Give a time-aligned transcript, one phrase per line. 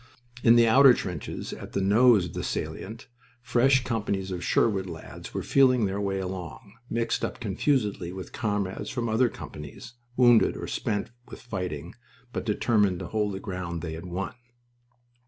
[0.43, 3.05] In the outer trenches, at the nose of the salient,
[3.43, 8.89] fresh companies of Sherwood lads were feeling their way along, mixed up confusedly with comrades
[8.89, 11.93] from other companies, wounded or spent with fighting,
[12.33, 14.33] but determined to hold the ground they had won.